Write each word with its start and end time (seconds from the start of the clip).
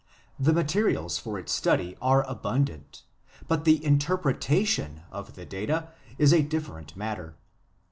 The 0.39 0.51
materials 0.51 1.19
for 1.19 1.37
its 1.37 1.53
study 1.53 1.95
are 2.01 2.27
abundant; 2.27 3.03
but 3.47 3.65
the 3.65 3.85
interpretation 3.85 5.01
of 5.11 5.35
the 5.35 5.45
data 5.45 5.89
is 6.17 6.33
a 6.33 6.41
different 6.41 6.97
matter. 6.97 7.35